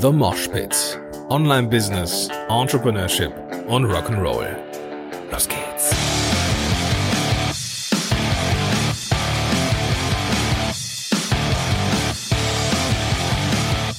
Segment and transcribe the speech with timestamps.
[0.00, 0.98] The Mosh Pit.
[1.28, 3.34] Online Business, Entrepreneurship
[3.68, 4.56] und Rock'n'Roll.
[5.30, 5.94] Los geht's.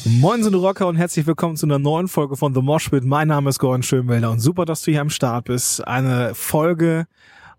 [0.05, 3.03] Moin sind Rocker und herzlich willkommen zu einer neuen Folge von The Mosh Pit.
[3.03, 5.87] Mein Name ist Gordon Schönwelder und super, dass du hier am Start bist.
[5.87, 7.05] Eine Folge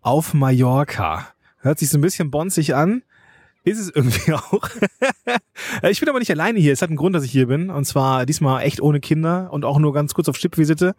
[0.00, 1.29] auf Mallorca.
[1.59, 3.04] Hört sich so ein bisschen bonzig an.
[3.64, 4.68] Ist es irgendwie auch.
[5.88, 6.72] ich bin aber nicht alleine hier.
[6.72, 7.70] Es hat einen Grund, dass ich hier bin.
[7.70, 10.95] Und zwar diesmal echt ohne Kinder und auch nur ganz kurz auf Stippvisite.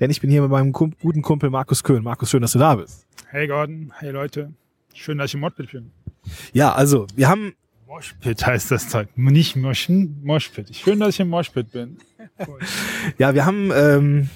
[0.00, 2.02] Denn ich bin hier mit meinem Kum guten Kumpel Markus Köhn.
[2.02, 3.06] Markus, schön, dass du da bist.
[3.28, 4.52] Hey Gordon, hey Leute.
[4.92, 5.92] Schön, dass ich im Modpit bin.
[6.52, 7.54] Ja, also, wir haben
[7.86, 9.08] Moshpit heißt das Zeug.
[9.16, 10.74] Nicht Moschen, Moshpit.
[10.76, 11.98] Schön, dass ich im Moshpit bin.
[13.18, 14.30] Ja, wir haben, ähm,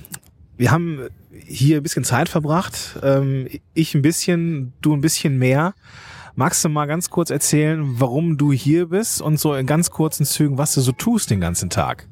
[0.56, 2.98] wir haben hier ein bisschen Zeit verbracht.
[3.02, 5.74] Ähm, ich ein bisschen, du ein bisschen mehr.
[6.36, 10.26] Magst du mal ganz kurz erzählen, warum du hier bist und so in ganz kurzen
[10.26, 12.08] Zügen, was du so tust den ganzen Tag?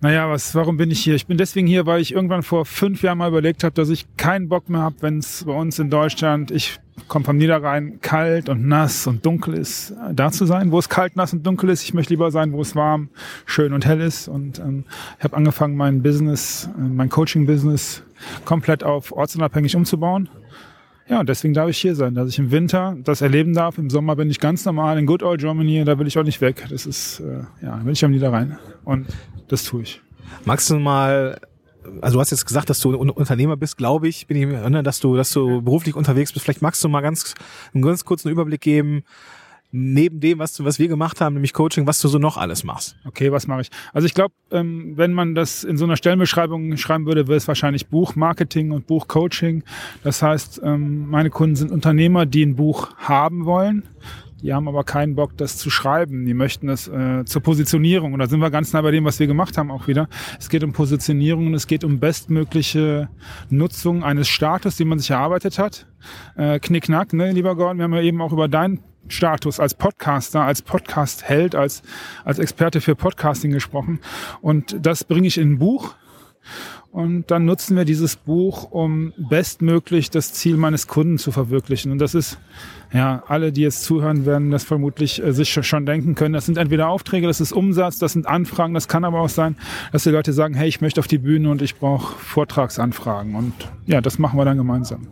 [0.00, 1.14] Naja, was, warum bin ich hier?
[1.14, 4.06] Ich bin deswegen hier, weil ich irgendwann vor fünf Jahren mal überlegt habe, dass ich
[4.16, 8.48] keinen Bock mehr habe, wenn es bei uns in Deutschland, ich komme vom Niederrhein, kalt
[8.48, 11.82] und nass und dunkel ist, da zu sein, wo es kalt, nass und dunkel ist.
[11.82, 13.10] Ich möchte lieber sein, wo es warm,
[13.44, 14.26] schön und hell ist.
[14.26, 14.84] Und ähm,
[15.18, 18.02] ich habe angefangen, mein Business, äh, mein Coaching-Business
[18.46, 20.30] komplett auf ortsunabhängig umzubauen.
[21.08, 23.78] Ja, und deswegen darf ich hier sein, dass ich im Winter das erleben darf.
[23.78, 26.40] Im Sommer bin ich ganz normal in Good Old Germany, da will ich auch nicht
[26.40, 26.66] weg.
[26.68, 28.58] Das ist, äh, ja, will ich am Niederrhein.
[28.84, 29.06] Und
[29.46, 30.00] das tue ich.
[30.44, 31.38] Magst du mal,
[32.00, 34.84] also du hast jetzt gesagt, dass du Unternehmer bist, glaube ich, bin ich mir erinnern,
[34.84, 36.44] dass du, dass du beruflich unterwegs bist.
[36.44, 37.34] Vielleicht magst du mal ganz,
[37.72, 39.04] einen ganz kurzen Überblick geben,
[39.76, 42.64] neben dem, was, du, was wir gemacht haben, nämlich Coaching, was du so noch alles
[42.64, 42.96] machst.
[43.04, 43.70] Okay, was mache ich?
[43.92, 47.46] Also ich glaube, ähm, wenn man das in so einer Stellenbeschreibung schreiben würde, wäre es
[47.46, 49.64] wahrscheinlich Buchmarketing und Buchcoaching.
[50.02, 53.84] Das heißt, ähm, meine Kunden sind Unternehmer, die ein Buch haben wollen.
[54.42, 56.26] Die haben aber keinen Bock, das zu schreiben.
[56.26, 58.12] Die möchten das äh, zur Positionierung.
[58.12, 60.08] Und da sind wir ganz nah bei dem, was wir gemacht haben, auch wieder.
[60.38, 63.08] Es geht um Positionierung und es geht um bestmögliche
[63.48, 65.86] Nutzung eines Status, den man sich erarbeitet hat.
[66.36, 70.42] Äh, Knickknack, ne, lieber Gordon, wir haben ja eben auch über deinen Status als Podcaster,
[70.42, 71.82] als Podcast-Held, als,
[72.24, 74.00] als Experte für Podcasting gesprochen.
[74.40, 75.94] Und das bringe ich in ein Buch.
[76.96, 81.92] Und dann nutzen wir dieses Buch, um bestmöglich das Ziel meines Kunden zu verwirklichen.
[81.92, 82.38] Und das ist,
[82.90, 86.32] ja, alle, die jetzt zuhören, werden das vermutlich äh, sich schon denken können.
[86.32, 88.72] Das sind entweder Aufträge, das ist Umsatz, das sind Anfragen.
[88.72, 89.56] Das kann aber auch sein,
[89.92, 93.34] dass die Leute sagen, hey, ich möchte auf die Bühne und ich brauche Vortragsanfragen.
[93.34, 93.52] Und
[93.84, 95.06] ja, das machen wir dann gemeinsam.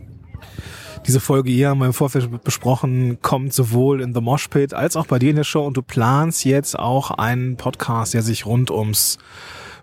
[1.07, 4.97] Diese Folge hier haben wir im Vorfeld besprochen, kommt sowohl in The Mosh Pit als
[4.97, 8.47] auch bei dir in der Show und du planst jetzt auch einen Podcast, der sich
[8.47, 9.19] rund ums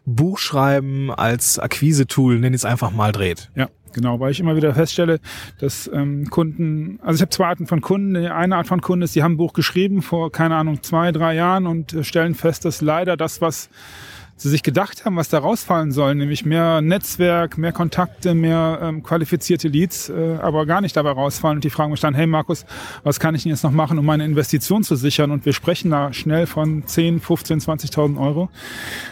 [0.05, 3.51] Buchschreiben als Akquise-Tool, nenn es einfach mal, dreht.
[3.55, 3.69] Ja.
[3.93, 5.19] Genau, weil ich immer wieder feststelle,
[5.59, 8.15] dass ähm, Kunden, also ich habe zwei Arten von Kunden.
[8.15, 11.35] Eine Art von Kunden ist, die haben ein Buch geschrieben vor, keine Ahnung, zwei, drei
[11.35, 13.69] Jahren und äh, stellen fest, dass leider das, was
[14.41, 19.03] sie sich gedacht haben, was da rausfallen soll, nämlich mehr Netzwerk, mehr Kontakte, mehr ähm,
[19.03, 21.57] qualifizierte Leads, äh, aber gar nicht dabei rausfallen.
[21.57, 22.66] Und die fragen mich dann, hey Markus,
[23.03, 25.31] was kann ich denn jetzt noch machen, um meine Investition zu sichern?
[25.31, 28.50] Und wir sprechen da schnell von 10, 15, 20.000 Euro.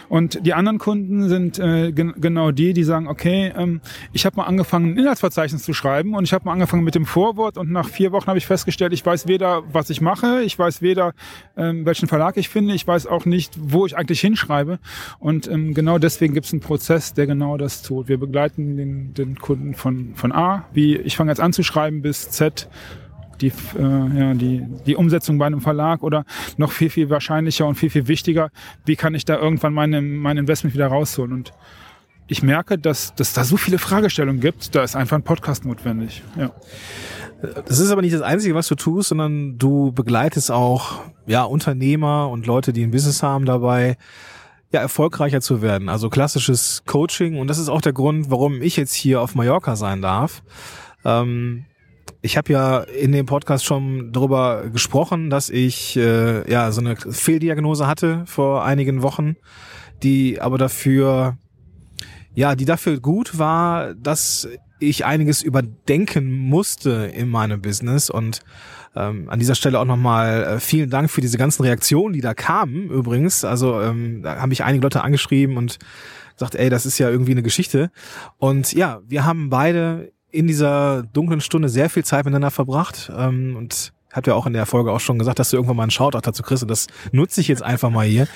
[0.08, 3.80] Und die anderen Kunden sind äh, gen genau die, die sagen, okay, ähm,
[4.12, 7.06] ich habe mal angefangen, ein Inhaltsverzeichnis zu schreiben und ich habe mal angefangen mit dem
[7.06, 10.58] Vorwort und nach vier Wochen habe ich festgestellt, ich weiß weder, was ich mache, ich
[10.58, 11.12] weiß weder,
[11.56, 14.80] ähm, welchen Verlag ich finde, ich weiß auch nicht, wo ich eigentlich hinschreibe.
[15.20, 18.08] Und ähm, genau deswegen gibt es einen Prozess, der genau das tut.
[18.08, 22.00] Wir begleiten den, den Kunden von, von A, wie ich fange jetzt an zu schreiben,
[22.00, 22.68] bis Z,
[23.42, 23.82] die, äh,
[24.18, 26.24] ja, die, die Umsetzung bei einem Verlag oder
[26.56, 28.50] noch viel, viel wahrscheinlicher und viel, viel wichtiger,
[28.86, 31.34] wie kann ich da irgendwann meine, mein Investment wieder rausholen.
[31.34, 31.52] Und
[32.26, 36.22] ich merke, dass, dass da so viele Fragestellungen gibt, da ist einfach ein Podcast notwendig.
[36.38, 36.50] Ja.
[37.66, 42.30] Das ist aber nicht das Einzige, was du tust, sondern du begleitest auch ja, Unternehmer
[42.30, 43.96] und Leute, die ein Business haben dabei,
[44.72, 45.88] ja, erfolgreicher zu werden.
[45.88, 47.38] Also klassisches Coaching.
[47.38, 50.42] Und das ist auch der Grund, warum ich jetzt hier auf Mallorca sein darf.
[51.04, 51.64] Ähm,
[52.22, 56.96] ich habe ja in dem Podcast schon darüber gesprochen, dass ich äh, ja so eine
[56.96, 59.36] Fehldiagnose hatte vor einigen Wochen,
[60.02, 61.38] die aber dafür
[62.34, 64.48] ja, die dafür gut war, dass
[64.80, 68.40] ich einiges überdenken musste in meinem Business und
[68.96, 72.34] ähm, an dieser Stelle auch nochmal äh, vielen Dank für diese ganzen Reaktionen, die da
[72.34, 73.44] kamen übrigens.
[73.44, 75.78] Also ähm, da haben mich einige Leute angeschrieben und
[76.34, 77.90] gesagt, ey, das ist ja irgendwie eine Geschichte.
[78.38, 83.56] Und ja, wir haben beide in dieser dunklen Stunde sehr viel Zeit miteinander verbracht ähm,
[83.56, 85.90] und hat ja auch in der Folge auch schon gesagt, dass du irgendwann mal einen
[85.90, 88.26] Shoutout dazu kriegst und das nutze ich jetzt einfach mal hier.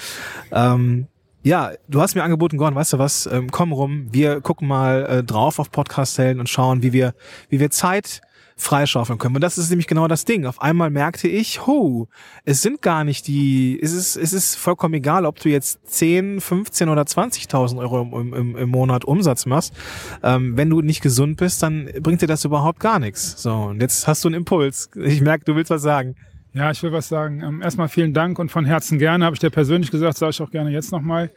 [0.52, 1.08] Ähm,
[1.44, 5.04] ja, du hast mir angeboten, Gordon, weißt du was, ähm, komm rum, wir gucken mal
[5.04, 7.14] äh, drauf auf Podcast-Helden und schauen, wie wir,
[7.50, 8.22] wie wir Zeit
[8.56, 9.34] freischaufeln können.
[9.34, 10.46] Und das ist nämlich genau das Ding.
[10.46, 12.08] Auf einmal merkte ich, ho,
[12.44, 16.40] es sind gar nicht die, es ist, es ist vollkommen egal, ob du jetzt 10,
[16.40, 19.74] 15 oder 20.000 Euro im, im, im Monat Umsatz machst.
[20.22, 23.42] Ähm, wenn du nicht gesund bist, dann bringt dir das überhaupt gar nichts.
[23.42, 24.88] So, und jetzt hast du einen Impuls.
[24.94, 26.14] Ich merke, du willst was sagen.
[26.54, 27.42] Ja, ich will was sagen.
[27.42, 30.40] Ähm, erstmal vielen Dank und von Herzen gerne, habe ich dir persönlich gesagt, sage ich
[30.40, 31.32] auch gerne jetzt nochmal.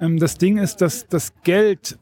[0.00, 1.98] Ähm, das Ding ist, dass das Geld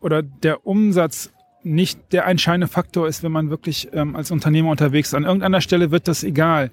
[0.00, 1.32] oder der Umsatz
[1.64, 5.14] nicht der entscheidende Faktor ist, wenn man wirklich ähm, als Unternehmer unterwegs ist.
[5.14, 6.70] An irgendeiner Stelle wird das egal.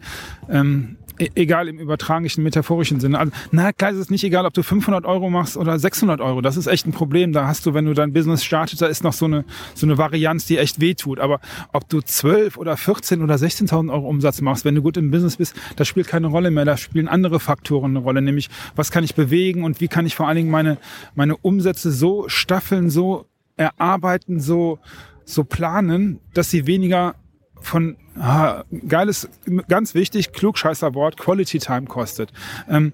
[0.49, 3.19] Ähm, e egal im übertragenen, metaphorischen Sinne.
[3.19, 6.41] Also, na klar ist es nicht egal, ob du 500 Euro machst oder 600 Euro.
[6.41, 7.31] Das ist echt ein Problem.
[7.31, 9.45] Da hast du, wenn du dein Business startest, da ist noch so eine,
[9.75, 11.19] so eine Varianz, die echt wehtut.
[11.19, 11.39] Aber
[11.73, 15.37] ob du 12 oder 14 oder 16.000 Euro Umsatz machst, wenn du gut im Business
[15.37, 16.65] bist, das spielt keine Rolle mehr.
[16.65, 20.15] Da spielen andere Faktoren eine Rolle, nämlich was kann ich bewegen und wie kann ich
[20.15, 20.77] vor allen Dingen meine,
[21.15, 23.25] meine Umsätze so staffeln, so
[23.57, 24.79] erarbeiten, so,
[25.25, 27.15] so planen, dass sie weniger
[27.59, 29.29] von ah, geiles,
[29.67, 32.31] ganz wichtig, klugscheißer Wort, Quality Time kostet.
[32.69, 32.93] Ähm,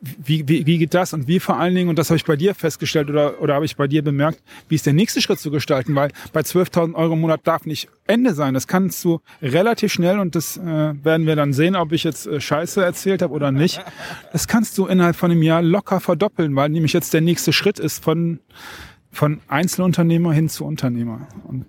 [0.00, 2.36] wie, wie, wie geht das und wie vor allen Dingen, und das habe ich bei
[2.36, 5.50] dir festgestellt oder, oder habe ich bei dir bemerkt, wie ist der nächste Schritt zu
[5.50, 8.54] gestalten, weil bei 12.000 Euro im Monat darf nicht Ende sein.
[8.54, 12.26] Das kannst du relativ schnell und das äh, werden wir dann sehen, ob ich jetzt
[12.26, 13.82] äh, Scheiße erzählt habe oder nicht.
[14.32, 17.78] Das kannst du innerhalb von einem Jahr locker verdoppeln, weil nämlich jetzt der nächste Schritt
[17.78, 18.40] ist von
[19.16, 21.26] von Einzelunternehmer hin zu Unternehmer.
[21.44, 21.66] Und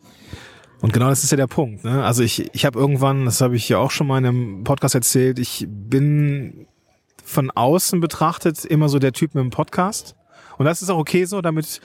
[0.79, 1.83] und genau das ist ja der Punkt.
[1.83, 2.03] Ne?
[2.03, 4.93] Also ich, ich habe irgendwann, das habe ich ja auch schon mal in einem Podcast
[4.93, 6.67] erzählt, ich bin
[7.23, 10.15] von außen betrachtet immer so der Typ mit dem Podcast.
[10.57, 11.81] Und das ist auch okay so, damit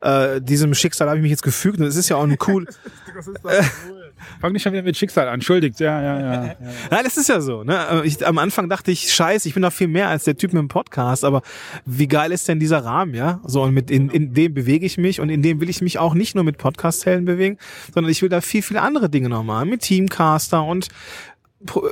[0.00, 2.66] äh, diesem Schicksal habe ich mich jetzt gefügt und es ist ja auch ein cool.
[4.40, 6.44] Fang nicht schon wieder mit Schicksal an, entschuldigt, ja, ja, ja.
[6.44, 6.56] ja.
[6.90, 7.64] Nein, das ist ja so.
[7.64, 8.02] Ne?
[8.04, 10.60] Ich, am Anfang dachte ich, scheiße, ich bin doch viel mehr als der Typ mit
[10.60, 11.42] dem Podcast, aber
[11.84, 13.40] wie geil ist denn dieser Rahmen, ja?
[13.44, 15.98] So, und mit in, in dem bewege ich mich und in dem will ich mich
[15.98, 17.58] auch nicht nur mit Podcast-Helden bewegen,
[17.94, 20.88] sondern ich will da viel, viele andere Dinge noch machen, mit Teamcaster und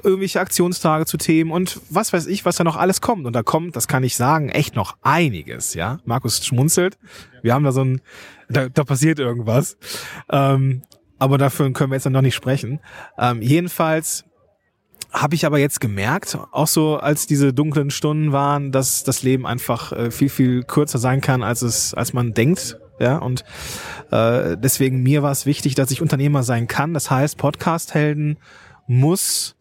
[0.03, 3.27] irgendwelche Aktionstage zu Themen und was weiß ich, was da noch alles kommt.
[3.27, 5.99] Und da kommt, das kann ich sagen, echt noch einiges, ja.
[6.05, 6.99] Markus schmunzelt.
[7.43, 8.01] Wir haben da so ein,
[8.49, 9.77] da, da passiert irgendwas.
[10.31, 10.83] Ähm,
[11.19, 12.81] aber dafür können wir jetzt noch nicht sprechen.
[13.19, 14.25] Ähm, jedenfalls
[15.13, 19.47] habe ich aber jetzt gemerkt, auch so als diese dunklen Stunden waren, dass das Leben
[19.47, 22.79] einfach äh, viel viel kürzer sein kann, als es als man denkt.
[23.01, 23.45] Ja und
[24.11, 26.95] äh, deswegen mir war es wichtig, dass ich Unternehmer sein kann.
[26.95, 28.39] Das heißt, Podcast-Helden
[28.87, 29.58] muss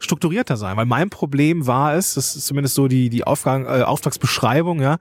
[0.00, 3.82] strukturierter sein, weil mein Problem war es, das ist zumindest so die die Aufgang, äh,
[3.82, 4.98] Auftragsbeschreibung, ja,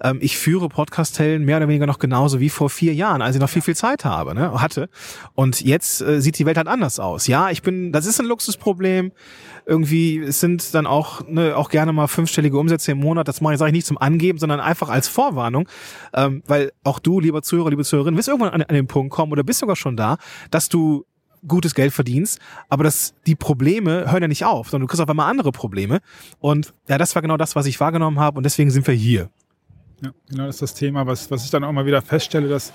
[0.00, 3.40] ähm, ich führe Podcast-Helden mehr oder weniger noch genauso wie vor vier Jahren, als ich
[3.40, 4.88] noch viel viel Zeit habe, ne, hatte.
[5.34, 7.26] Und jetzt äh, sieht die Welt halt anders aus.
[7.26, 9.12] Ja, ich bin, das ist ein Luxusproblem.
[9.68, 13.26] Irgendwie es sind dann auch ne, auch gerne mal fünfstellige Umsätze im Monat.
[13.26, 15.68] Das mache ich, sage ich nicht zum Angeben, sondern einfach als Vorwarnung,
[16.14, 19.32] ähm, weil auch du, lieber Zuhörer, liebe Zuhörerin, wirst irgendwann an, an den Punkt kommen
[19.32, 20.18] oder bist sogar schon da,
[20.50, 21.04] dass du
[21.46, 22.38] gutes Geld verdienst,
[22.68, 26.00] aber das, die Probleme hören ja nicht auf, sondern du kriegst auf einmal andere Probleme.
[26.38, 29.30] Und ja, das war genau das, was ich wahrgenommen habe und deswegen sind wir hier.
[30.02, 32.72] Ja, genau das ist das Thema, was, was ich dann auch mal wieder feststelle, dass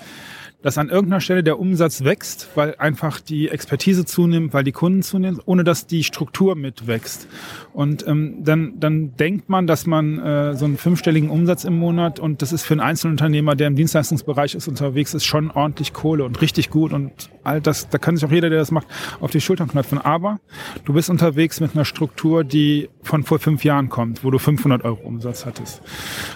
[0.62, 5.02] dass an irgendeiner Stelle der Umsatz wächst, weil einfach die Expertise zunimmt, weil die Kunden
[5.02, 7.26] zunehmen, ohne dass die Struktur mitwächst.
[7.72, 12.20] Und ähm, dann, dann denkt man, dass man äh, so einen fünfstelligen Umsatz im Monat
[12.20, 16.24] und das ist für einen Einzelunternehmer, der im Dienstleistungsbereich ist, unterwegs ist, schon ordentlich Kohle
[16.24, 18.86] und richtig gut und all das, da kann sich auch jeder, der das macht,
[19.20, 19.98] auf die Schultern knöpfen.
[19.98, 20.40] Aber
[20.84, 24.84] du bist unterwegs mit einer Struktur, die von vor fünf Jahren kommt, wo du 500
[24.84, 25.82] Euro Umsatz hattest.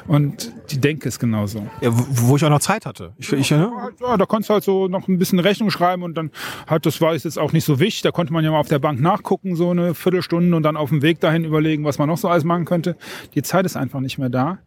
[0.06, 1.66] Und die Denke ist genauso.
[1.80, 3.12] Ja, wo ich auch noch Zeit hatte.
[3.18, 3.70] Ich, ich, ne?
[4.00, 6.30] ja, da konntest du halt so noch ein bisschen Rechnung schreiben und dann
[6.66, 8.02] hat, das war jetzt auch nicht so wichtig.
[8.02, 10.90] Da konnte man ja mal auf der Bank nachgucken, so eine Viertelstunde und dann auf
[10.90, 12.96] dem Weg dahin überlegen, was man noch so alles machen könnte.
[13.34, 14.58] Die Zeit ist einfach nicht mehr da,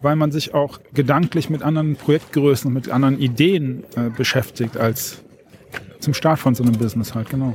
[0.00, 5.22] weil man sich auch gedanklich mit anderen Projektgrößen und mit anderen Ideen äh, beschäftigt als
[6.00, 7.54] zum Start von so einem Business halt, genau.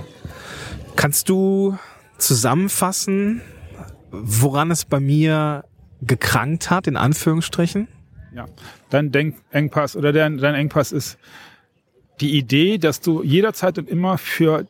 [0.96, 1.78] Kannst du
[2.18, 3.42] zusammenfassen,
[4.12, 5.66] woran es bei mir
[6.02, 7.88] gekrankt hat, in Anführungsstrichen?
[8.36, 8.46] Ja,
[8.90, 11.18] dein Denkengpass oder dein, dein Engpass ist
[12.20, 14.66] die Idee, dass du jederzeit und immer für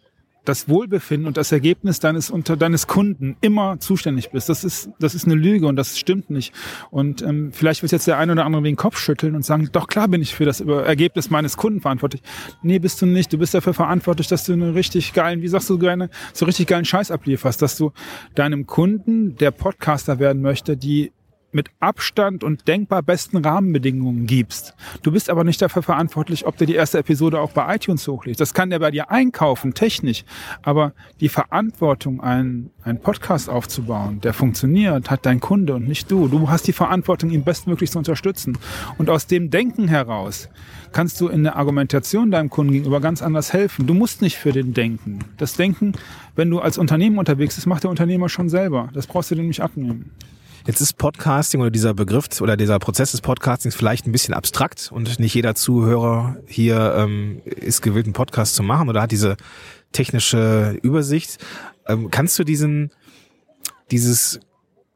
[0.47, 4.47] das Wohlbefinden und das Ergebnis deines unter deines Kunden immer zuständig bist.
[4.47, 6.53] Das ist das ist eine Lüge und das stimmt nicht.
[6.89, 9.87] Und ähm, vielleicht wird jetzt der eine oder andere den Kopf schütteln und sagen: Doch
[9.87, 12.21] klar bin ich für das Ergebnis meines Kunden verantwortlich.
[12.61, 13.33] Nee, bist du nicht.
[13.33, 16.67] Du bist dafür verantwortlich, dass du einen richtig geilen, wie sagst du gerne, so richtig
[16.67, 17.91] geilen Scheiß ablieferst, dass du
[18.33, 21.11] deinem Kunden, der Podcaster werden möchte, die
[21.57, 24.75] mit Abstand und denkbar besten Rahmenbedingungen gibst.
[25.01, 28.39] Du bist aber nicht dafür verantwortlich, ob du die erste Episode auch bei iTunes hochlegst.
[28.39, 30.23] Das kann der bei dir einkaufen, technisch.
[30.61, 36.27] Aber die Verantwortung, einen, einen Podcast aufzubauen, der funktioniert, hat dein Kunde und nicht du.
[36.27, 38.57] Du hast die Verantwortung, ihn bestmöglich zu unterstützen.
[38.99, 40.49] Und aus dem Denken heraus
[40.91, 43.87] kannst du in der Argumentation deinem Kunden gegenüber ganz anders helfen.
[43.87, 45.19] Du musst nicht für den denken.
[45.37, 45.93] Das Denken,
[46.35, 48.89] wenn du als Unternehmen unterwegs bist, macht der Unternehmer schon selber.
[48.93, 50.11] Das brauchst du dir nicht abnehmen.
[50.67, 54.91] Jetzt ist Podcasting oder dieser Begriff oder dieser Prozess des Podcastings vielleicht ein bisschen abstrakt
[54.91, 59.37] und nicht jeder Zuhörer hier ähm, ist gewillt, einen Podcast zu machen oder hat diese
[59.93, 61.37] technische Übersicht.
[61.87, 62.91] Ähm, kannst du diesen,
[63.91, 64.41] dieses,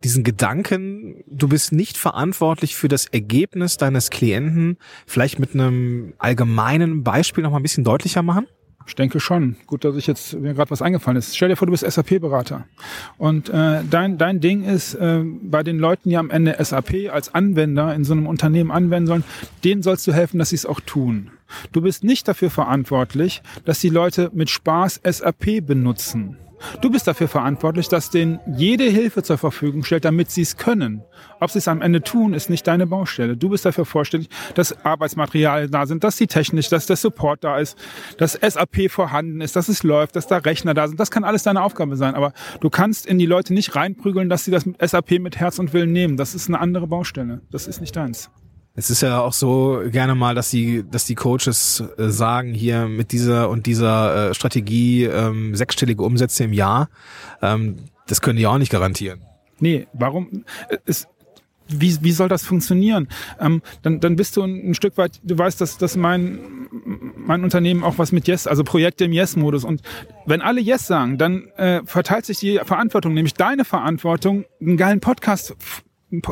[0.03, 7.05] diesen Gedanken, du bist nicht verantwortlich für das Ergebnis deines Klienten, vielleicht mit einem allgemeinen
[7.05, 8.45] Beispiel noch mal ein bisschen deutlicher machen?
[8.87, 9.55] Ich denke schon.
[9.67, 11.35] Gut, dass ich jetzt mir gerade was eingefallen ist.
[11.35, 12.65] Stell dir vor, du bist SAP-Berater
[13.17, 17.33] und äh, dein dein Ding ist äh, bei den Leuten, die am Ende SAP als
[17.33, 19.23] Anwender in so einem Unternehmen anwenden sollen,
[19.63, 21.31] denen sollst du helfen, dass sie es auch tun.
[21.71, 26.37] Du bist nicht dafür verantwortlich, dass die Leute mit Spaß SAP benutzen.
[26.81, 31.03] Du bist dafür verantwortlich, dass denen jede Hilfe zur Verfügung stellt, damit sie es können.
[31.39, 33.37] Ob sie es am Ende tun, ist nicht deine Baustelle.
[33.37, 37.57] Du bist dafür vorstellig, dass Arbeitsmaterialien da sind, dass die Technik, dass der Support da
[37.57, 37.77] ist,
[38.17, 40.99] dass SAP vorhanden ist, dass es läuft, dass da Rechner da sind.
[40.99, 42.15] Das kann alles deine Aufgabe sein.
[42.15, 45.59] Aber du kannst in die Leute nicht reinprügeln, dass sie das mit SAP mit Herz
[45.59, 46.17] und Willen nehmen.
[46.17, 47.41] Das ist eine andere Baustelle.
[47.51, 48.29] Das ist nicht deins.
[48.73, 52.87] Es ist ja auch so gerne mal, dass die, dass die Coaches äh, sagen, hier
[52.87, 56.89] mit dieser und dieser äh, Strategie ähm, sechsstellige Umsätze im Jahr.
[57.41, 59.21] Ähm, das können die auch nicht garantieren.
[59.59, 60.45] Nee, warum?
[60.85, 61.07] Es,
[61.67, 63.07] wie, wie soll das funktionieren?
[63.39, 66.39] Ähm, dann, dann bist du ein, ein Stück weit, du weißt, dass, dass mein,
[67.15, 69.63] mein Unternehmen auch was mit Yes, also Projekte im Yes-Modus.
[69.63, 69.81] Und
[70.25, 74.99] wenn alle Yes sagen, dann äh, verteilt sich die Verantwortung, nämlich deine Verantwortung, einen geilen
[74.99, 75.55] Podcast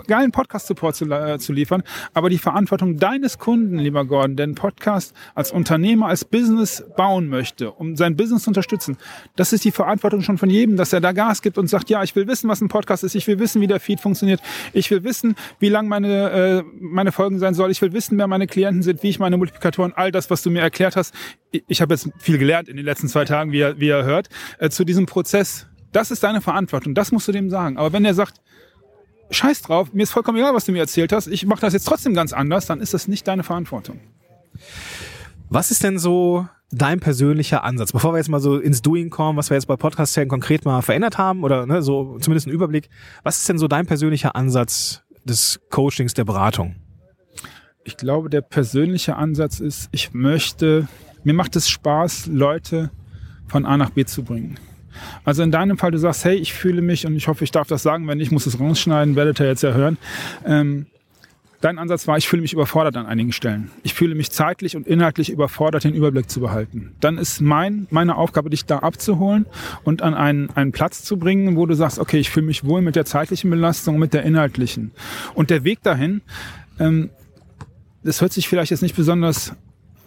[0.07, 1.83] geilen Podcast-Support zu, äh, zu liefern,
[2.13, 7.71] aber die Verantwortung deines Kunden, lieber Gordon, der Podcast als Unternehmer, als Business bauen möchte,
[7.71, 8.97] um sein Business zu unterstützen,
[9.35, 12.03] das ist die Verantwortung schon von jedem, dass er da Gas gibt und sagt, ja,
[12.03, 14.41] ich will wissen, was ein Podcast ist, ich will wissen, wie der Feed funktioniert,
[14.73, 18.27] ich will wissen, wie lang meine, äh, meine Folgen sein soll, ich will wissen, wer
[18.27, 21.13] meine Klienten sind, wie ich meine Multiplikatoren, all das, was du mir erklärt hast.
[21.51, 24.03] Ich, ich habe jetzt viel gelernt in den letzten zwei Tagen, wie ihr, wie ihr
[24.03, 25.67] hört, äh, zu diesem Prozess.
[25.91, 27.77] Das ist deine Verantwortung, das musst du dem sagen.
[27.77, 28.41] Aber wenn er sagt,
[29.31, 31.85] scheiß drauf, mir ist vollkommen egal, was du mir erzählt hast, ich mache das jetzt
[31.85, 33.99] trotzdem ganz anders, dann ist das nicht deine Verantwortung.
[35.49, 37.91] Was ist denn so dein persönlicher Ansatz?
[37.91, 40.81] Bevor wir jetzt mal so ins Doing kommen, was wir jetzt bei podcast konkret mal
[40.81, 42.89] verändert haben oder ne, so zumindest ein Überblick,
[43.23, 46.75] was ist denn so dein persönlicher Ansatz des Coachings, der Beratung?
[47.83, 50.87] Ich glaube, der persönliche Ansatz ist, ich möchte,
[51.23, 52.91] mir macht es Spaß, Leute
[53.47, 54.59] von A nach B zu bringen.
[55.23, 57.67] Also in deinem Fall, du sagst, hey, ich fühle mich, und ich hoffe, ich darf
[57.67, 59.97] das sagen, wenn nicht, muss es rausschneiden, werdet ihr jetzt ja hören.
[60.45, 60.87] Ähm,
[61.61, 63.71] dein Ansatz war, ich fühle mich überfordert an einigen Stellen.
[63.83, 66.95] Ich fühle mich zeitlich und inhaltlich überfordert, den Überblick zu behalten.
[66.99, 69.45] Dann ist mein, meine Aufgabe, dich da abzuholen
[69.83, 72.81] und an einen, einen Platz zu bringen, wo du sagst, okay, ich fühle mich wohl
[72.81, 74.91] mit der zeitlichen Belastung, mit der inhaltlichen.
[75.33, 76.21] Und der Weg dahin,
[76.79, 77.09] ähm,
[78.03, 79.53] das hört sich vielleicht jetzt nicht besonders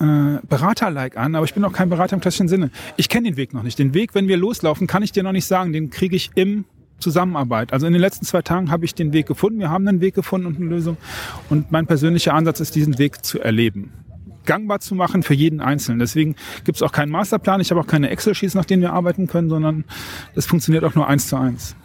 [0.03, 2.71] äh, Berater-like an, aber ich bin auch kein Berater im klassischen Sinne.
[2.97, 3.79] Ich kenne den Weg noch nicht.
[3.79, 5.73] Den Weg, wenn wir loslaufen, kann ich dir noch nicht sagen.
[5.73, 6.65] Den kriege ich im
[6.99, 7.73] Zusammenarbeit.
[7.73, 9.59] Also in den letzten zwei Tagen habe ich den Weg gefunden.
[9.59, 10.97] Wir haben einen Weg gefunden und eine Lösung.
[11.51, 13.93] Und mein persönlicher Ansatz ist, diesen Weg zu erleben
[14.45, 16.01] gangbar zu machen für jeden Einzelnen.
[16.01, 19.29] Deswegen gibt es auch keinen Masterplan, ich habe auch keine Excel-Sheets, nach denen wir arbeiten
[19.29, 19.85] können, sondern
[20.35, 21.77] das funktioniert auch nur eins zu eins.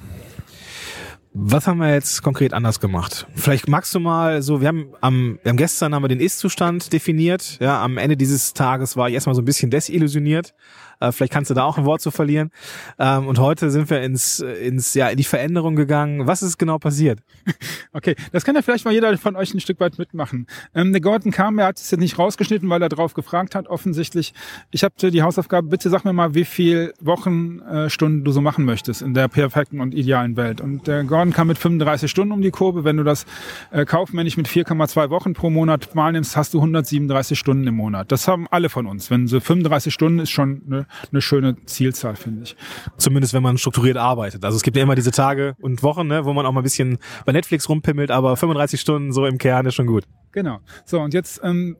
[1.39, 3.27] Was haben wir jetzt konkret anders gemacht?
[3.35, 6.91] Vielleicht magst du mal so, wir haben am, wir haben gestern haben wir den Ist-Zustand
[6.91, 7.59] definiert.
[7.61, 10.55] Ja, am Ende dieses Tages war ich erstmal so ein bisschen desillusioniert
[10.99, 12.51] äh, vielleicht kannst du da auch ein Wort zu verlieren.
[12.99, 16.27] Ähm, und heute sind wir ins, ins, ja, in die Veränderung gegangen.
[16.27, 17.19] Was ist genau passiert?
[17.93, 20.45] Okay, das kann ja vielleicht mal jeder von euch ein Stück weit mitmachen.
[20.75, 23.67] Ähm, der Gordon kam, er hat es jetzt nicht rausgeschnitten, weil er drauf gefragt hat,
[23.67, 24.33] offensichtlich.
[24.69, 28.65] Ich habe die Hausaufgabe, bitte sag mir mal, wie viel Wochenstunden äh, du so machen
[28.65, 30.61] möchtest in der perfekten und idealen Welt.
[30.61, 32.83] Und der Gordon kam mit 35 Stunden um die Kurve.
[32.83, 33.25] Wenn du das
[33.71, 38.11] äh, kaufmännisch mit 4,2 Wochen pro Monat mal nimmst, hast du 137 Stunden im Monat.
[38.11, 39.09] Das haben alle von uns.
[39.09, 42.55] Wenn so 35 Stunden ist schon eine eine schöne Zielzahl, finde ich.
[42.97, 44.43] Zumindest wenn man strukturiert arbeitet.
[44.43, 46.63] Also es gibt ja immer diese Tage und Wochen, ne, wo man auch mal ein
[46.63, 50.05] bisschen bei Netflix rumpimmelt, aber 35 Stunden so im Kern ist schon gut.
[50.31, 50.59] Genau.
[50.85, 51.77] So, und jetzt ähm,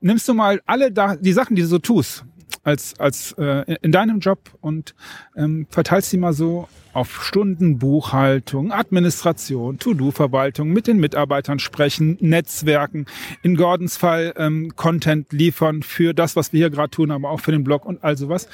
[0.00, 2.24] nimmst du mal alle da, die Sachen, die du so tust,
[2.62, 4.94] als, als äh, in deinem Job und
[5.36, 13.06] ähm, verteilst sie mal so auf Stunden Buchhaltung, Administration, To-Do-Verwaltung, mit den Mitarbeitern sprechen, Netzwerken,
[13.42, 17.40] in Gordons Fall ähm, Content liefern für das, was wir hier gerade tun, aber auch
[17.40, 18.48] für den Blog und all sowas.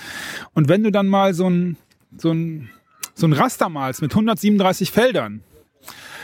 [0.53, 1.77] Und wenn du dann mal so ein,
[2.19, 2.71] so ein,
[3.15, 5.43] so ein Raster malst mit 137 Feldern,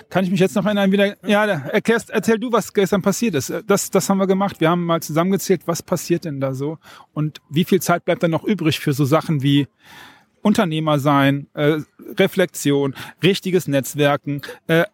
[0.08, 3.52] kann ich mich jetzt noch erinnern, wieder, ja, erklärst, erzähl du, was gestern passiert ist.
[3.66, 4.60] Das, das haben wir gemacht.
[4.60, 6.78] Wir haben mal zusammengezählt, was passiert denn da so
[7.12, 9.68] und wie viel Zeit bleibt dann noch übrig für so Sachen wie
[10.42, 11.78] Unternehmer sein, äh,
[12.18, 14.84] Reflexion, richtiges Netzwerken, äh,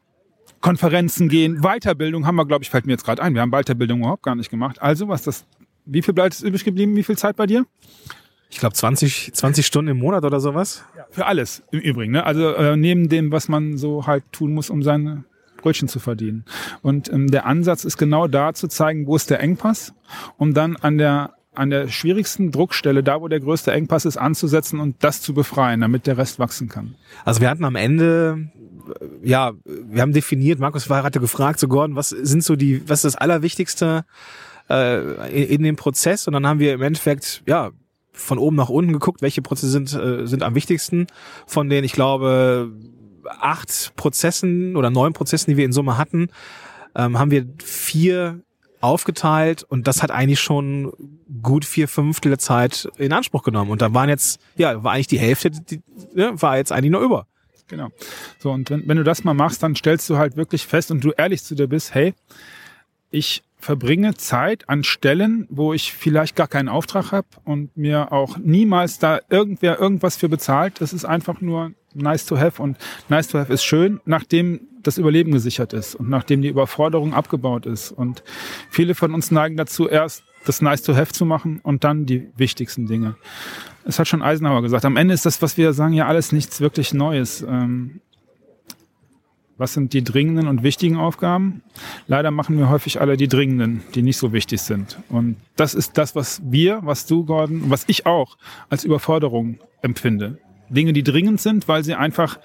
[0.61, 3.35] Konferenzen gehen, Weiterbildung haben wir, glaube ich, fällt mir jetzt gerade ein.
[3.35, 4.83] Wir haben Weiterbildung überhaupt gar nicht gemacht.
[4.83, 5.47] Also, was das,
[5.85, 6.97] wie viel bleibt übrig geblieben?
[6.97, 7.67] Wie viel Zeit bei dir?
[8.57, 10.83] Ich glaube 20, 20 Stunden im Monat oder sowas.
[10.97, 12.13] Ja, für alles im Übrigen.
[12.13, 12.25] Ne?
[12.25, 15.25] Also äh, neben dem, was man so halt tun muss, um seine
[15.59, 16.47] Brötchen zu verdienen.
[16.81, 19.93] Und ähm, der Ansatz ist genau da zu zeigen, wo ist der Engpass,
[20.39, 24.81] um dann an der an der schwierigsten Druckstelle, da wo der größte Engpass ist, anzusetzen
[24.81, 26.95] und das zu befreien, damit der Rest wachsen kann.
[27.27, 28.49] Also wir hatten am Ende,
[29.23, 32.89] äh, ja, wir haben definiert, Markus war hatte gefragt, so Gordon, was sind so die,
[32.89, 34.07] was ist das Allerwichtigste
[34.71, 36.27] äh, in, in dem Prozess?
[36.27, 37.73] Und dann haben wir im Endeffekt, ja,
[38.17, 41.07] von oben nach unten geguckt, welche Prozesse sind, äh, sind am wichtigsten.
[41.47, 42.73] Von den, ich glaube,
[43.29, 46.29] acht Prozessen oder neun Prozessen, die wir in Summe hatten,
[46.95, 48.41] ähm, haben wir vier
[48.81, 50.93] aufgeteilt und das hat eigentlich schon
[51.43, 53.71] gut vier Fünftel der Zeit in Anspruch genommen.
[53.71, 55.81] Und da waren jetzt, ja, war eigentlich die Hälfte, die,
[56.15, 57.27] ne, war jetzt eigentlich noch über.
[57.69, 57.89] Genau.
[58.39, 61.03] So, und wenn, wenn du das mal machst, dann stellst du halt wirklich fest und
[61.03, 62.15] du ehrlich zu dir bist, hey,
[63.11, 68.37] ich verbringe Zeit an Stellen, wo ich vielleicht gar keinen Auftrag habe und mir auch
[68.39, 70.81] niemals da irgendwer irgendwas für bezahlt.
[70.81, 72.77] Das ist einfach nur nice to have und
[73.09, 77.67] nice to have ist schön, nachdem das Überleben gesichert ist und nachdem die Überforderung abgebaut
[77.67, 77.91] ist.
[77.91, 78.23] Und
[78.71, 82.29] viele von uns neigen dazu, erst das nice to have zu machen und dann die
[82.37, 83.17] wichtigsten Dinge.
[83.85, 84.85] Es hat schon Eisenhower gesagt.
[84.85, 87.43] Am Ende ist das, was wir sagen, ja alles nichts wirklich Neues.
[87.43, 88.01] Ähm,
[89.59, 91.63] was sind die dringenden und wichtigen Aufgaben?
[92.07, 94.99] Leider machen wir häufig alle die dringenden, die nicht so wichtig sind.
[95.09, 98.37] Und das ist das, was wir, was du, Gordon, was ich auch
[98.69, 100.39] als Überforderung empfinde.
[100.69, 102.39] Dinge, die dringend sind, weil sie einfach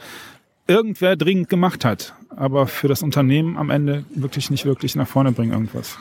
[0.67, 5.31] irgendwer dringend gemacht hat, aber für das Unternehmen am Ende wirklich nicht wirklich nach vorne
[5.31, 5.97] bringen irgendwas.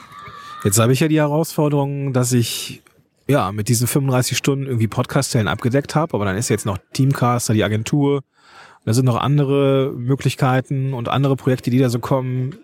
[0.62, 2.82] Jetzt habe ich ja die Herausforderung, dass ich
[3.26, 7.54] ja mit diesen 35 Stunden irgendwie Podcast-Stellen abgedeckt habe, aber dann ist jetzt noch Teamcaster,
[7.54, 8.22] die Agentur,
[8.84, 12.56] da sind noch andere Möglichkeiten und andere Projekte, die da so kommen.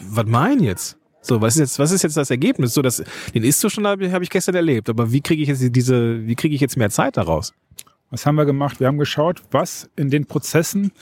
[0.00, 0.98] Was meinen jetzt?
[1.22, 2.74] So, was ist jetzt, was ist jetzt das Ergebnis?
[2.74, 3.02] So, das,
[3.34, 4.88] den ist so schon, habe hab ich gestern erlebt.
[4.88, 7.52] Aber wie kriege ich jetzt diese, wie kriege ich jetzt mehr Zeit daraus?
[8.10, 8.78] Was haben wir gemacht?
[8.78, 10.92] Wir haben geschaut, was in den Prozessen,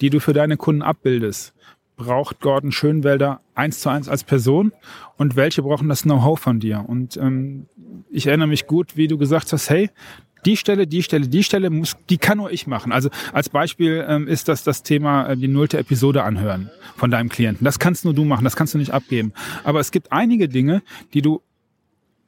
[0.00, 1.52] die du für deine Kunden abbildest,
[1.96, 4.72] braucht Gordon Schönwelder eins zu eins als Person
[5.16, 6.84] und welche brauchen das Know-how von dir?
[6.86, 7.66] Und ähm,
[8.10, 9.90] ich erinnere mich gut, wie du gesagt hast, hey,
[10.46, 12.92] die Stelle, die Stelle, die Stelle muss, die kann nur ich machen.
[12.92, 17.28] Also als Beispiel ähm, ist das das Thema äh, die nullte Episode anhören von deinem
[17.28, 17.64] Klienten.
[17.64, 19.32] Das kannst nur du machen, das kannst du nicht abgeben.
[19.64, 20.82] Aber es gibt einige Dinge,
[21.12, 21.42] die du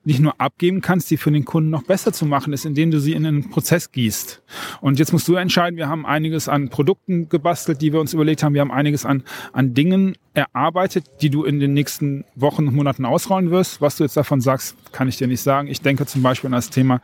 [0.08, 2.98] nicht nur abgeben kannst, die für den Kunden noch besser zu machen ist, indem du
[2.98, 4.40] sie in einen Prozess gießt.
[4.80, 8.42] Und jetzt musst du entscheiden, wir haben einiges an Produkten gebastelt, die wir uns überlegt
[8.42, 8.54] haben.
[8.54, 13.04] Wir haben einiges an, an Dingen erarbeitet, die du in den nächsten Wochen und Monaten
[13.04, 13.82] ausrollen wirst.
[13.82, 15.68] Was du jetzt davon sagst, kann ich dir nicht sagen.
[15.68, 17.02] Ich denke zum Beispiel an das Thema,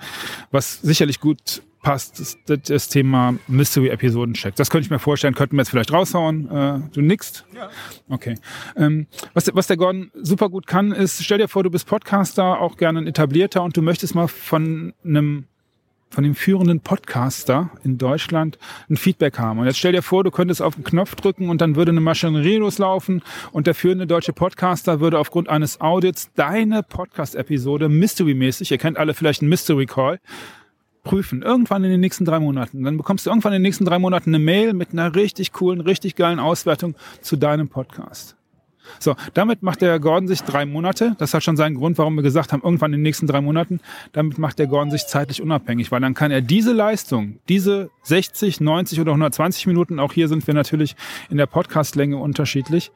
[0.50, 4.56] was sicherlich gut passt, das Thema Mystery-Episoden-Check.
[4.56, 6.50] Das könnte ich mir vorstellen, könnten wir jetzt vielleicht raushauen.
[6.50, 7.44] Äh, du nickst?
[7.54, 7.68] Ja.
[8.08, 8.36] Okay.
[8.76, 12.60] Ähm, was, was der Gordon super gut kann, ist, stell dir vor, du bist Podcaster,
[12.60, 15.44] auch gerne ein etablierter und du möchtest mal von einem
[16.10, 18.56] von dem führenden Podcaster in Deutschland
[18.88, 19.58] ein Feedback haben.
[19.58, 22.00] Und jetzt stell dir vor, du könntest auf den Knopf drücken und dann würde eine
[22.00, 23.20] Maschinerie loslaufen
[23.50, 29.12] und der führende deutsche Podcaster würde aufgrund eines Audits deine Podcast-Episode mystery-mäßig, ihr kennt alle
[29.12, 30.20] vielleicht einen Mystery Call,
[31.04, 31.42] prüfen.
[31.42, 32.82] Irgendwann in den nächsten drei Monaten.
[32.82, 35.80] Dann bekommst du irgendwann in den nächsten drei Monaten eine Mail mit einer richtig coolen,
[35.80, 38.36] richtig geilen Auswertung zu deinem Podcast.
[38.98, 41.14] So, damit macht der Gordon sich drei Monate.
[41.18, 43.80] Das hat schon seinen Grund, warum wir gesagt haben, irgendwann in den nächsten drei Monaten.
[44.12, 48.60] Damit macht der Gordon sich zeitlich unabhängig, weil dann kann er diese Leistung, diese 60,
[48.60, 50.96] 90 oder 120 Minuten, auch hier sind wir natürlich
[51.30, 52.92] in der Podcastlänge unterschiedlich,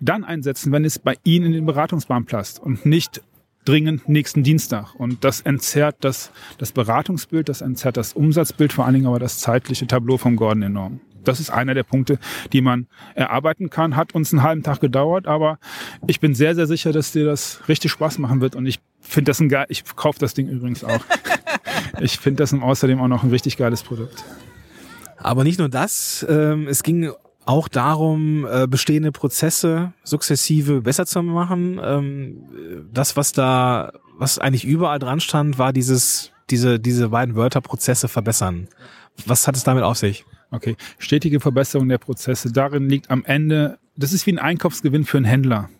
[0.00, 3.22] dann einsetzen, wenn es bei Ihnen in den Beratungsbahn passt und nicht
[3.68, 4.94] dringend nächsten Dienstag.
[4.94, 9.38] Und das entzerrt das, das Beratungsbild, das entzerrt das Umsatzbild, vor allen Dingen aber das
[9.38, 11.00] zeitliche Tableau vom Gordon enorm.
[11.24, 12.18] Das ist einer der Punkte,
[12.52, 13.96] die man erarbeiten kann.
[13.96, 15.58] Hat uns einen halben Tag gedauert, aber
[16.06, 18.56] ich bin sehr, sehr sicher, dass dir das richtig Spaß machen wird.
[18.56, 21.04] Und ich finde das ein geil, ich kaufe das Ding übrigens auch.
[22.00, 24.24] ich finde das außerdem auch noch ein richtig geiles Produkt.
[25.18, 27.10] Aber nicht nur das, ähm, es ging
[27.48, 31.80] auch darum, äh, bestehende Prozesse sukzessive besser zu machen.
[31.82, 32.42] Ähm,
[32.92, 38.06] das, was da, was eigentlich überall dran stand, war dieses, diese, diese beiden Wörter Prozesse
[38.08, 38.68] verbessern.
[39.24, 40.26] Was hat es damit auf sich?
[40.50, 42.52] Okay, stetige Verbesserung der Prozesse.
[42.52, 45.70] Darin liegt am Ende, das ist wie ein Einkaufsgewinn für einen Händler,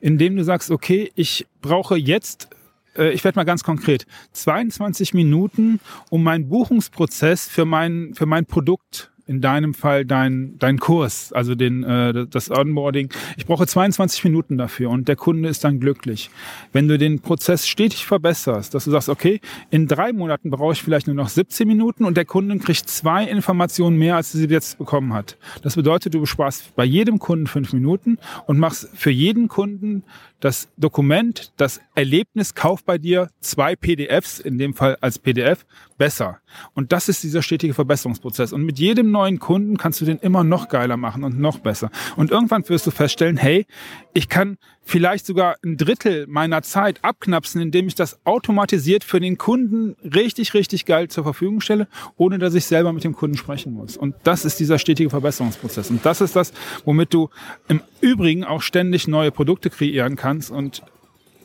[0.00, 2.48] indem du sagst, okay, ich brauche jetzt
[2.96, 8.46] äh, ich werde mal ganz konkret, 22 Minuten, um meinen Buchungsprozess für mein, für mein
[8.46, 13.10] Produkt in deinem Fall dein, dein Kurs, also den, äh, das Onboarding.
[13.36, 16.30] Ich brauche 22 Minuten dafür und der Kunde ist dann glücklich.
[16.72, 20.82] Wenn du den Prozess stetig verbesserst, dass du sagst, okay, in drei Monaten brauche ich
[20.82, 24.78] vielleicht nur noch 17 Minuten und der Kunde kriegt zwei Informationen mehr, als sie jetzt
[24.78, 25.36] bekommen hat.
[25.62, 30.04] Das bedeutet, du besparst bei jedem Kunden fünf Minuten und machst für jeden Kunden
[30.40, 36.38] das Dokument, das Erlebnis kauft bei dir zwei PDFs, in dem Fall als PDF, besser.
[36.74, 38.52] Und das ist dieser stetige Verbesserungsprozess.
[38.52, 41.90] Und mit jedem neuen Kunden kannst du den immer noch geiler machen und noch besser.
[42.16, 43.66] Und irgendwann wirst du feststellen, hey,
[44.14, 49.36] ich kann vielleicht sogar ein Drittel meiner Zeit abknapsen, indem ich das automatisiert für den
[49.36, 53.74] Kunden richtig, richtig geil zur Verfügung stelle, ohne dass ich selber mit dem Kunden sprechen
[53.74, 53.98] muss.
[53.98, 55.90] Und das ist dieser stetige Verbesserungsprozess.
[55.90, 56.54] Und das ist das,
[56.86, 57.28] womit du
[57.68, 60.82] im Übrigen auch ständig neue Produkte kreieren kannst und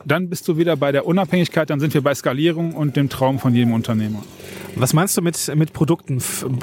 [0.05, 3.39] dann bist du wieder bei der Unabhängigkeit, dann sind wir bei Skalierung und dem Traum
[3.39, 4.23] von jedem Unternehmer.
[4.75, 6.21] Was meinst du mit, mit Produkten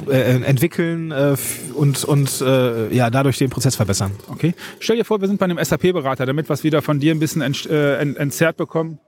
[0.08, 1.36] äh, entwickeln äh,
[1.74, 4.12] und, und äh, ja, dadurch den Prozess verbessern?
[4.28, 4.54] Okay.
[4.80, 7.20] Stell dir vor, wir sind bei einem SAP-Berater, damit wir es wieder von dir ein
[7.20, 8.98] bisschen ent, äh, entzerrt bekommen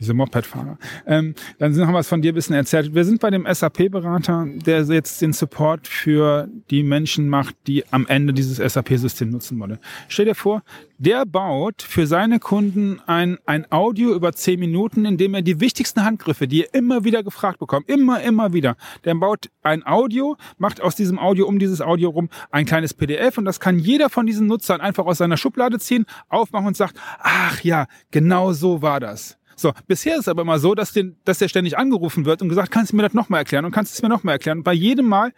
[0.00, 0.78] diese Moped-Fahrer.
[1.06, 2.94] Ähm, dann haben wir es von dir ein bisschen erzählt.
[2.94, 8.06] Wir sind bei dem SAP-Berater, der jetzt den Support für die Menschen macht, die am
[8.06, 9.78] Ende dieses SAP-System nutzen wollen.
[10.08, 10.62] Stell dir vor,
[10.98, 15.60] der baut für seine Kunden ein, ein Audio über zehn Minuten, in dem er die
[15.60, 20.36] wichtigsten Handgriffe, die er immer wieder gefragt bekommt, immer, immer wieder, der baut ein Audio,
[20.58, 24.10] macht aus diesem Audio um dieses Audio rum ein kleines PDF und das kann jeder
[24.10, 28.82] von diesen Nutzern einfach aus seiner Schublade ziehen, aufmachen und sagt, ach ja, genau so
[28.82, 29.39] war das.
[29.60, 32.48] So, bisher ist es aber immer so, dass, den, dass der ständig angerufen wird und
[32.48, 34.58] gesagt, kannst du mir das nochmal erklären und kannst du es mir nochmal erklären.
[34.58, 35.32] Und bei jedem Mal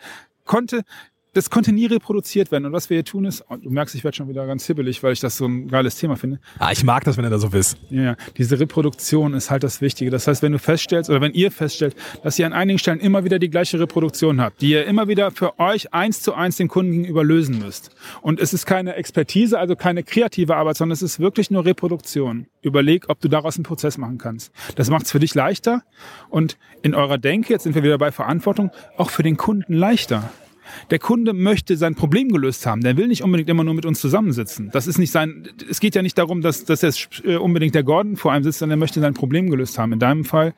[0.44, 0.84] konnte
[1.34, 2.66] das konnte nie reproduziert werden.
[2.66, 5.12] Und was wir hier tun ist, du merkst, ich werde schon wieder ganz hibbelig, weil
[5.12, 6.40] ich das so ein geiles Thema finde.
[6.58, 7.78] Ah, ich mag das, wenn du da so bist.
[7.90, 10.10] Ja, diese Reproduktion ist halt das Wichtige.
[10.10, 13.24] Das heißt, wenn du feststellst oder wenn ihr feststellt, dass ihr an einigen Stellen immer
[13.24, 16.68] wieder die gleiche Reproduktion habt, die ihr immer wieder für euch eins zu eins den
[16.68, 17.90] Kunden gegenüber lösen müsst.
[18.20, 22.46] Und es ist keine Expertise, also keine kreative Arbeit, sondern es ist wirklich nur Reproduktion.
[22.60, 24.52] Überleg, ob du daraus einen Prozess machen kannst.
[24.76, 25.82] Das macht es für dich leichter
[26.28, 30.30] und in eurer Denke, jetzt sind wir wieder bei Verantwortung, auch für den Kunden leichter.
[30.90, 32.82] Der Kunde möchte sein Problem gelöst haben.
[32.82, 34.70] Der will nicht unbedingt immer nur mit uns zusammensitzen.
[34.72, 37.82] Das ist nicht sein, es geht ja nicht darum, dass, dass jetzt äh, unbedingt der
[37.82, 39.92] Gordon vor einem sitzt, sondern er möchte sein Problem gelöst haben.
[39.92, 40.54] In deinem Fall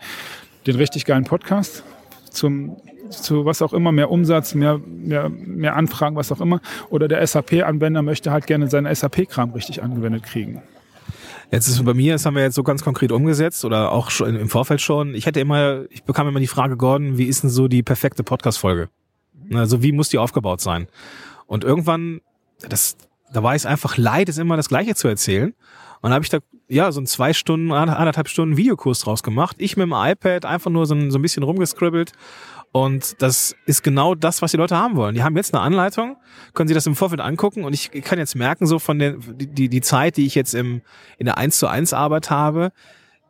[0.67, 1.85] den richtig geilen Podcast
[2.31, 2.77] zum
[3.11, 6.61] zu was auch immer, mehr Umsatz, mehr, mehr, mehr Anfragen, was auch immer.
[6.91, 10.63] Oder der SAP-Anwender möchte halt gerne seinen SAP-Kram richtig angewendet kriegen.
[11.51, 14.35] Jetzt ist bei mir, das haben wir jetzt so ganz konkret umgesetzt oder auch schon
[14.35, 15.15] im Vorfeld schon.
[15.15, 18.25] Ich hätte immer, ich bekam immer die Frage, Gordon, wie ist denn so die perfekte
[18.25, 18.89] Podcast-Folge?
[19.53, 20.89] Also wie muss die aufgebaut sein?
[21.47, 22.21] Und irgendwann,
[22.69, 22.97] das,
[23.33, 25.55] da war es einfach leid, es immer das Gleiche zu erzählen.
[26.01, 29.57] Und dann habe ich da ja so ein zwei Stunden, anderthalb Stunden Videokurs draus gemacht.
[29.59, 32.13] Ich mit dem iPad einfach nur so ein, so ein bisschen rumgescribbelt.
[32.73, 35.15] Und das ist genau das, was die Leute haben wollen.
[35.15, 36.17] Die haben jetzt eine Anleitung,
[36.55, 39.69] können sie das im Vorfeld angucken und ich kann jetzt merken, so von der, die,
[39.69, 40.83] die Zeit, die ich jetzt im,
[41.17, 42.73] in der 1 zu 1 Arbeit habe,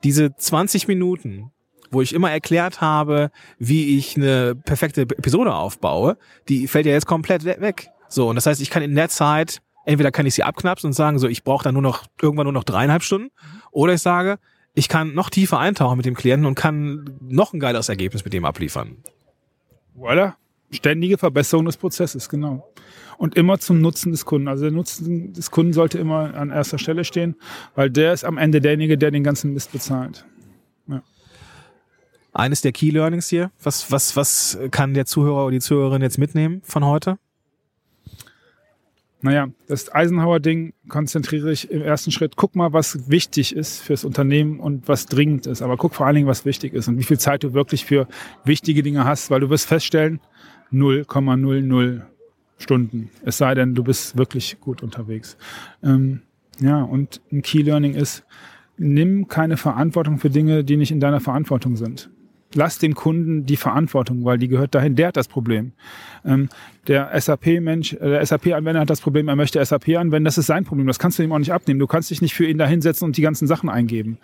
[0.03, 1.51] diese 20 Minuten,
[1.95, 7.07] wo ich immer erklärt habe, wie ich eine perfekte Episode aufbaue, die fällt ja jetzt
[7.07, 7.89] komplett weg.
[8.09, 10.93] So, und das heißt, ich kann in der Zeit, entweder kann ich sie abknapsen und
[10.93, 13.31] sagen, so, ich brauche dann nur noch, irgendwann nur noch dreieinhalb Stunden,
[13.71, 14.39] oder ich sage,
[14.75, 18.35] ich kann noch tiefer eintauchen mit dem Klienten und kann noch ein geiles Ergebnis mit
[18.35, 18.99] dem abliefern.
[19.97, 20.35] Voilà.
[20.71, 22.69] Ständige Verbesserung des Prozesses, genau.
[23.17, 24.49] Und immer zum Nutzen des Kunden.
[24.49, 27.37] Also der Nutzen des Kunden sollte immer an erster Stelle stehen,
[27.77, 30.25] weil der ist am Ende derjenige, der den ganzen Mist bezahlt
[32.35, 33.51] eines der Key Learnings hier?
[33.63, 37.19] Was, was, was kann der Zuhörer oder die Zuhörerin jetzt mitnehmen von heute?
[39.23, 42.37] Naja, das Eisenhower-Ding konzentriere ich im ersten Schritt.
[42.37, 45.63] Guck mal, was wichtig ist fürs Unternehmen und was dringend ist.
[45.63, 48.07] Aber guck vor allen Dingen, was wichtig ist und wie viel Zeit du wirklich für
[48.45, 50.21] wichtige Dinge hast, weil du wirst feststellen,
[50.73, 52.03] 0,00
[52.59, 53.11] Stunden.
[53.25, 55.39] Es sei denn, du bist wirklich gut unterwegs.
[55.83, 56.21] Ähm,
[56.61, 58.25] ja, und ein Key Learning ist,
[58.77, 62.11] nimm keine Verantwortung für Dinge, die nicht in deiner Verantwortung sind
[62.55, 65.73] lass dem Kunden die Verantwortung, weil die gehört dahin, der hat das Problem.
[66.25, 66.49] Ähm,
[66.87, 70.65] der SAP-Mensch, äh, der SAP-Anwender hat das Problem, er möchte SAP anwenden, das ist sein
[70.65, 71.81] Problem, das kannst du ihm auch nicht abnehmen.
[71.81, 74.19] Du kannst dich nicht für ihn da hinsetzen und die ganzen Sachen eingeben.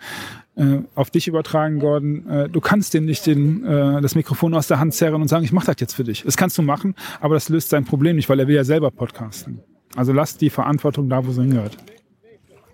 [0.55, 4.67] Äh, auf dich übertragen, Gordon, äh, du kannst dem nicht den, äh, das Mikrofon aus
[4.67, 6.23] der Hand zerren und sagen, ich mach das jetzt für dich.
[6.23, 8.91] Das kannst du machen, aber das löst sein Problem nicht, weil er will ja selber
[8.91, 9.59] podcasten.
[9.95, 11.77] Also lass die Verantwortung da, wo sie hingehört.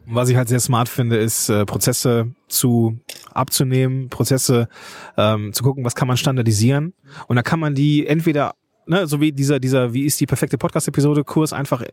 [0.09, 2.97] Was ich halt sehr smart finde, ist äh, Prozesse zu
[3.33, 4.69] abzunehmen, Prozesse
[5.17, 6.93] ähm, zu gucken, was kann man standardisieren.
[7.27, 8.53] Und da kann man die entweder
[8.87, 11.89] ne, so wie dieser, dieser, wie ist die perfekte Podcast-Episode Kurs einfach äh,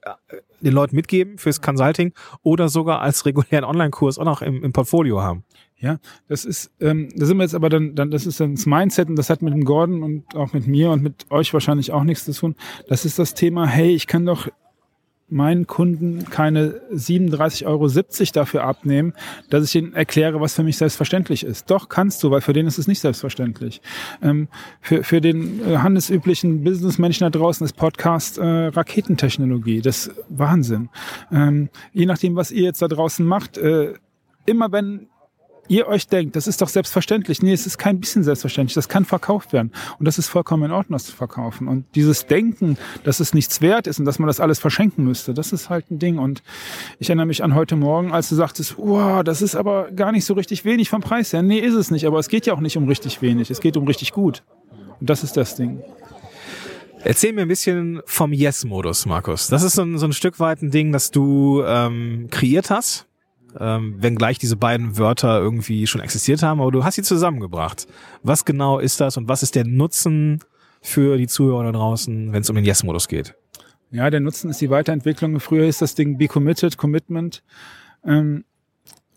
[0.60, 5.20] den Leuten mitgeben fürs Consulting oder sogar als regulären Online-Kurs auch noch im, im Portfolio
[5.20, 5.44] haben.
[5.76, 5.98] Ja,
[6.28, 9.08] das ist, ähm, da sind wir jetzt aber dann, dann, das ist dann das Mindset
[9.08, 12.04] und das hat mit dem Gordon und auch mit mir und mit euch wahrscheinlich auch
[12.04, 12.54] nichts zu tun.
[12.88, 14.48] Das ist das Thema, hey, ich kann doch
[15.28, 17.88] meinen Kunden keine 37,70 Euro
[18.34, 19.14] dafür abnehmen,
[19.50, 21.70] dass ich ihnen erkläre, was für mich selbstverständlich ist.
[21.70, 23.80] Doch, kannst du, weil für den ist es nicht selbstverständlich.
[24.22, 24.48] Ähm,
[24.80, 29.80] für, für den äh, handelsüblichen Businessmenschen da draußen ist Podcast äh, Raketentechnologie.
[29.80, 30.90] Das ist Wahnsinn.
[31.32, 33.94] Ähm, je nachdem, was ihr jetzt da draußen macht, äh,
[34.46, 35.08] immer wenn
[35.68, 37.42] ihr euch denkt, das ist doch selbstverständlich.
[37.42, 38.74] Nee, es ist kein bisschen selbstverständlich.
[38.74, 39.72] Das kann verkauft werden.
[39.98, 41.68] Und das ist vollkommen in Ordnung, das zu verkaufen.
[41.68, 45.34] Und dieses Denken, dass es nichts wert ist und dass man das alles verschenken müsste,
[45.34, 46.18] das ist halt ein Ding.
[46.18, 46.42] Und
[46.98, 50.24] ich erinnere mich an heute Morgen, als du sagtest, wow, das ist aber gar nicht
[50.24, 51.42] so richtig wenig vom Preis her.
[51.42, 52.06] Nee, ist es nicht.
[52.06, 53.50] Aber es geht ja auch nicht um richtig wenig.
[53.50, 54.42] Es geht um richtig gut.
[55.00, 55.82] Und das ist das Ding.
[57.02, 59.48] Erzähl mir ein bisschen vom Yes-Modus, Markus.
[59.48, 63.06] Das ist so ein, so ein Stück weit ein Ding, das du ähm, kreiert hast
[63.58, 67.86] ähm, wenngleich diese beiden Wörter irgendwie schon existiert haben, aber du hast sie zusammengebracht.
[68.22, 70.40] Was genau ist das und was ist der Nutzen
[70.80, 73.34] für die Zuhörer da draußen, wenn es um den Yes-Modus geht?
[73.90, 75.38] Ja, der Nutzen ist die Weiterentwicklung.
[75.40, 77.42] Früher ist das Ding Be Committed, Commitment.
[78.04, 78.44] Ähm,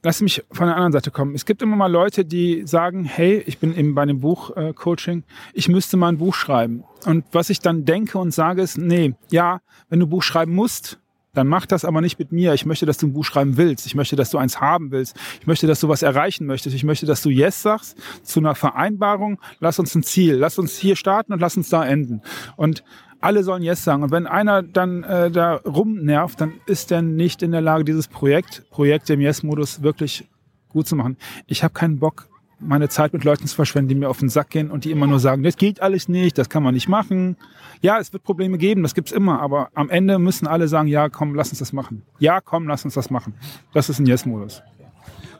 [0.03, 1.35] lass mich von der anderen Seite kommen.
[1.35, 5.23] Es gibt immer mal Leute, die sagen, hey, ich bin eben bei einem Buch-Coaching, äh,
[5.53, 6.83] ich müsste mal ein Buch schreiben.
[7.05, 10.99] Und was ich dann denke und sage ist, nee, ja, wenn du Buch schreiben musst,
[11.37, 12.53] dann mach das aber nicht mit mir.
[12.53, 13.85] Ich möchte, dass du ein Buch schreiben willst.
[13.85, 15.15] Ich möchte, dass du eins haben willst.
[15.39, 16.75] Ich möchte, dass du was erreichen möchtest.
[16.75, 19.39] Ich möchte, dass du Yes sagst zu einer Vereinbarung.
[19.59, 20.35] Lass uns ein Ziel.
[20.35, 22.21] Lass uns hier starten und lass uns da enden.
[22.55, 22.83] Und
[23.19, 24.03] alle sollen Yes sagen.
[24.03, 28.07] Und wenn einer dann äh, da rumnervt, dann ist er nicht in der Lage, dieses
[28.07, 30.27] Projekt, Projekt im Yes-Modus wirklich
[30.69, 31.17] gut zu machen.
[31.45, 34.49] Ich habe keinen Bock, meine Zeit mit Leuten zu verschwenden, die mir auf den Sack
[34.49, 37.37] gehen und die immer nur sagen, das geht alles nicht, das kann man nicht machen.
[37.81, 41.09] Ja, es wird Probleme geben, das gibt's immer, aber am Ende müssen alle sagen, ja,
[41.09, 42.03] komm, lass uns das machen.
[42.19, 43.35] Ja, komm, lass uns das machen.
[43.73, 44.63] Das ist ein Yes-Modus.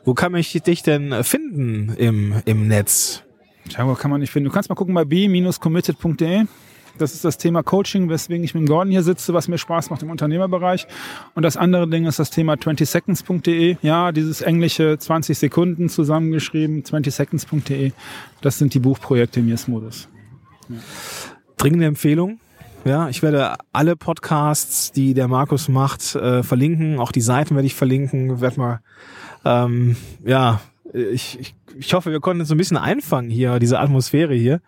[0.04, 3.24] Wo kann ich dich denn finden im, im Netz?
[3.68, 4.48] Tja, wo kann man nicht finden?
[4.48, 6.46] Du kannst mal gucken bei b-committed.de.
[6.98, 10.02] Das ist das Thema Coaching, weswegen ich mit Gordon hier sitze, was mir Spaß macht
[10.02, 10.86] im Unternehmerbereich.
[11.34, 13.76] Und das andere Ding ist das Thema 20seconds.de.
[13.82, 17.92] Ja, dieses englische 20 Sekunden zusammengeschrieben, 20seconds.de.
[18.40, 20.08] Das sind die Buchprojekte im Yes-Modus.
[20.68, 20.76] Ja.
[21.56, 22.40] Dringende Empfehlung.
[22.84, 26.98] Ja, ich werde alle Podcasts, die der Markus macht, äh, verlinken.
[26.98, 28.40] Auch die Seiten werde ich verlinken.
[28.40, 28.80] Werd mal,
[29.44, 30.60] ähm, ja,
[30.92, 34.60] ich, ich, ich hoffe, wir konnten so ein bisschen einfangen hier, diese Atmosphäre hier.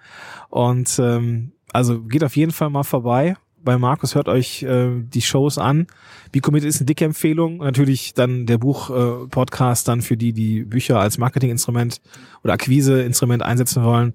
[0.48, 5.22] Und ähm, also geht auf jeden Fall mal vorbei bei Markus, hört euch äh, die
[5.22, 5.86] Shows an.
[6.32, 7.58] Be Committed ist eine dicke Empfehlung.
[7.58, 12.00] Natürlich dann der Buch-Podcast äh, dann für die, die Bücher als Marketinginstrument
[12.42, 14.14] oder Akquise-Instrument einsetzen wollen.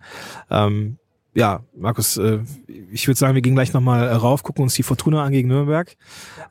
[0.49, 0.97] Ähm,
[1.33, 2.39] ja, Markus, äh,
[2.91, 5.95] ich würde sagen, wir gehen gleich nochmal rauf, gucken uns die Fortuna an gegen Nürnberg,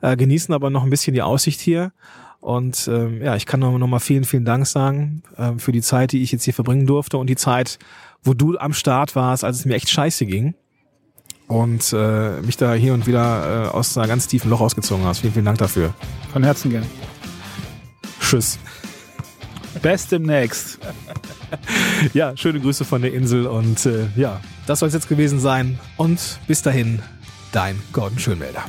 [0.01, 1.91] äh, genießen aber noch ein bisschen die Aussicht hier.
[2.39, 6.11] Und ähm, ja, ich kann nochmal noch vielen, vielen Dank sagen äh, für die Zeit,
[6.11, 7.79] die ich jetzt hier verbringen durfte und die Zeit,
[8.23, 10.53] wo du am Start warst, als es mir echt scheiße ging
[11.47, 15.19] und äh, mich da hier und wieder äh, aus einer ganz tiefen Loch ausgezogen hast.
[15.19, 15.93] Vielen, vielen Dank dafür.
[16.33, 16.85] Von Herzen gern.
[18.19, 18.59] Tschüss.
[19.81, 20.79] Best demnächst.
[22.13, 25.79] ja, schöne Grüße von der Insel und äh, ja, das soll es jetzt gewesen sein.
[25.97, 27.01] Und bis dahin,
[27.51, 28.63] dein Gordon Schönwälder.